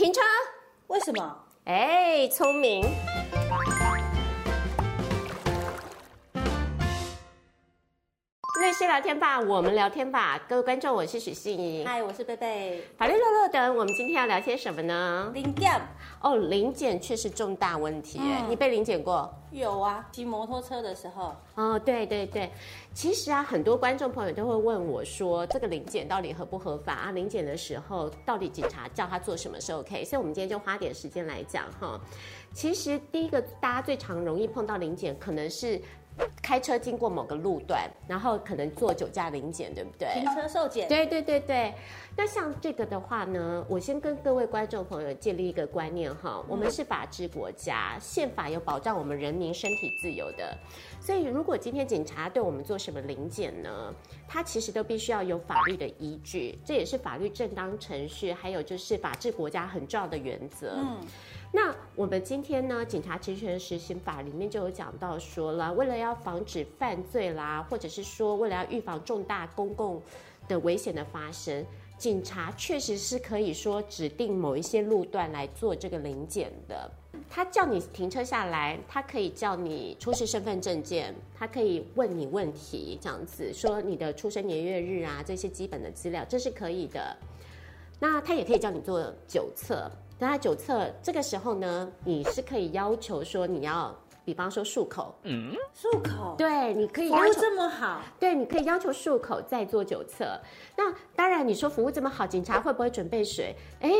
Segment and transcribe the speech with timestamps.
[0.00, 0.20] 停车。
[0.86, 1.36] 为什么？
[1.66, 2.82] 哎，聪明。
[8.60, 11.82] 律师聊天吧，我们聊天吧，各位观众，我是许信怡。
[11.82, 12.84] 嗨，我是贝贝。
[12.98, 15.30] 法律乐乐等，我们今天要聊些什么呢？
[15.32, 15.80] 零检。
[16.20, 18.20] 哦，临检却是重大问题。
[18.50, 19.34] 你被临检过？
[19.50, 21.34] 有啊，骑摩托车的时候。
[21.54, 22.50] 哦，对对对，
[22.92, 27.12] 其实啊，很多观众朋友都会问我说，这个临检到底合不合法啊？
[27.12, 30.04] 临检的时候，到底警察叫他做什么是 OK？
[30.04, 31.98] 所以，我们今天就花点时间来讲哈。
[32.52, 35.80] 其实，第一个大家最常容易碰到临检，可能是。
[36.42, 40.08] 开车经过某个路段，然后可能做酒驾临检，对不对？
[40.14, 40.88] 停车受检。
[40.88, 41.74] 对对对对。
[42.16, 50.56] 那像这个的话呢，我先跟各位观众朋友建立一个观念哈，我们是法治国家，宪法有保障我们人民身体自由的，
[51.00, 53.94] 所以如果今天警察对我们做什么临检呢，
[54.26, 60.74] 他其实都必须要有法律的依据，这也是法律正当程序，还有就是法治国家很重要的原则。
[60.76, 60.98] 嗯。
[61.52, 70.00] 那我们今天呢，警察职权实行法里面就有讲到说了，为了要防防止犯罪啦，或者是说为了要预防重大公共
[70.46, 71.66] 的危险的发生，
[71.98, 76.88] 警察确实是可以说指定某一些路段来做这个临检的。
[77.28, 87.16] 他叫你停车下来，他可以叫你出示身份证件，他可以问你问题，这样子说你的出生年月日啊，这些基本的资料，这是可以的。
[87.98, 89.90] 那他也可以叫你做酒测。
[90.20, 93.92] 那他酒测这个时候呢，你是可以要求说你要，
[94.30, 100.24] 比方说漱口，嗯，漱口，对，你可以要求服务这么好，对，你可以要求漱口再做酒测。
[100.76, 103.56] 那当然，你说服务这么好，警察会不会准备水？
[103.80, 103.90] 哎，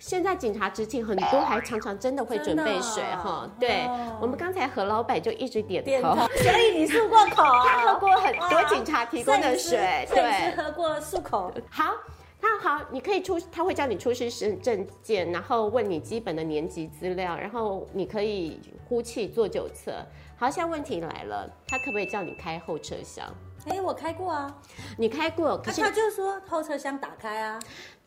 [0.00, 3.48] 现在警察执勤很多，还常常真的会准备水哈。
[3.60, 3.86] 对，
[4.20, 11.94] 我们刚才何老板就一直点头，点头，所以你漱过口， 他喝过很多警察提供的水，对，喝过漱口，好。
[12.48, 19.92] 那好，你可以出，他会叫你出示身证件，然后问你基本的年级资料，然后你可以呼气做酒测。
[20.38, 23.26] 好，现在问题来了，他可不可以叫你开后车厢？
[23.66, 24.62] 哎，我开过啊，
[24.96, 27.58] 你开过，可是、啊、他就说后车厢打开啊，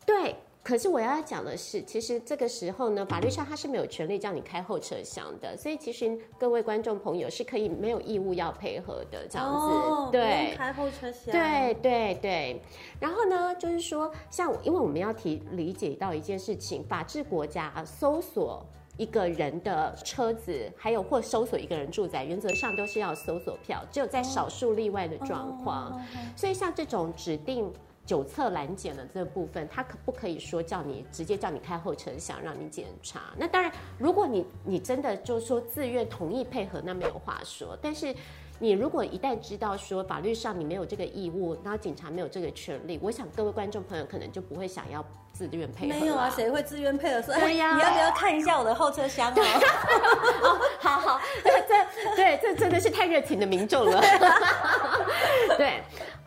[0.06, 0.34] 对。
[0.62, 12.62] 可是我要讲的是，其实这个时候呢，法律上他是没有权利叫你开后车厢的，所以其实各位观众朋友是可以没有义务要配合的这样子，哦、对，开后车厢，对对对。
[13.00, 18.62] 然后呢，就是说，像因为我们要提理解到一件事情，法治国家啊，搜索
[18.98, 26.00] 一个人的车子，还有或搜索一个人住宅，原则上都是要搜索票，只有在少数例外的状况，哦、
[26.36, 27.72] 所以像这种指定。
[28.10, 33.20] 酒测拦检的这部分，他可不可以说叫你直接叫你开后车厢让你检查？
[33.36, 37.78] 那当然，如果你你真的就是说自愿同意配合，那没有话说。
[37.80, 38.12] 但是
[38.58, 46.00] 你如果一旦知道说法律上你没有这个义务，然后警察没有这个权利，我想各位观众朋友可能就不会想要自愿配合。
[46.00, 47.22] 没有啊，谁会自愿配合？
[47.22, 49.36] 说对呀、啊，你要不要看一下我的后车厢哦？
[50.42, 54.02] 哦，好好，这这对这真的是太热情的民众了。
[55.56, 55.80] 对。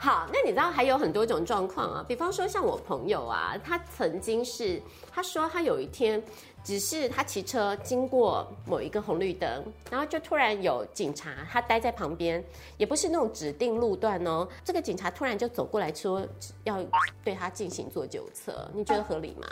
[0.03, 6.21] 好，那你知道还有很多种状况啊，比方说像我朋友啊，他曾经是，他说他有一天，
[6.61, 12.43] 只是他骑车经过某一个红绿灯，然后就突然有警察，他待在旁边，
[12.75, 16.27] 也不是那种指定路段哦，这个警察突然就走过来说
[16.65, 16.83] 要
[17.23, 19.47] 对他进行做酒测，你觉得合理吗？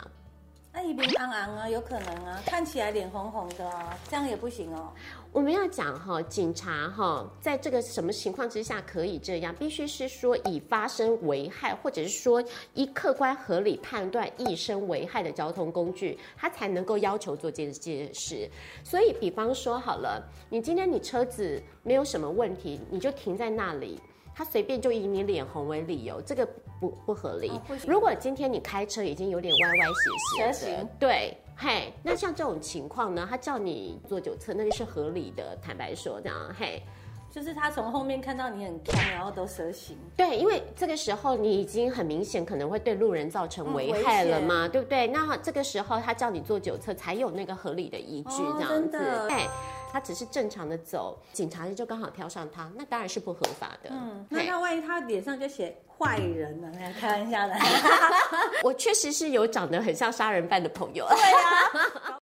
[0.74, 4.90] 那一边昂昂啊，有可能啊，看起来脸红红的啊，这样也不行哦。
[5.30, 9.54] 我们要讲哈，警察哈，在这个什么情况之下可以这样？
[9.56, 18.48] 必须是说已发生危害，或者是说依客观合理判断易生危害的交通工具，他才能够要求做这件事。
[18.82, 24.00] 所以，比方说好了，你今天你车子没有什么问题，你就停在那里，
[24.34, 26.48] 他随便就以你脸红为理由，这个
[26.80, 27.50] 不不合理。
[27.50, 31.36] 哦，如果今天你开车已经有点歪歪斜斜的，对。
[31.54, 35.56] 嘿，那像这种情况呢，他叫你做酒测，那个是合理的。
[35.62, 36.82] 坦白说，这样嘿，
[37.30, 39.96] 就是他从后面看到你很锵，然后都蛇形。
[40.16, 45.06] 对，因为这个时候你已经很明显可能会对路人造成危害了嘛，嗯、对不对？
[45.08, 48.96] 那这个时候他叫你做酒测，才有那个合理的依据，这样子。
[48.98, 49.46] 哦、对，
[49.92, 53.90] 他只是正常的走，警察就刚好挑上他，那当然是不合法的。
[53.90, 56.72] 嗯，那那万一他脸上就写坏人呢？
[56.98, 57.54] 开玩笑的。
[58.64, 61.06] 我确实是有长得很像杀人犯的朋友。
[61.08, 61.38] 对呀、
[61.74, 62.18] 啊。